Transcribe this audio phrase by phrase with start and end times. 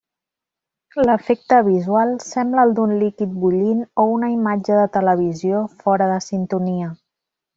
[1.07, 6.91] L'efecte visual sembla el d'un líquid bullint o una imatge de televisió fora de sintonia.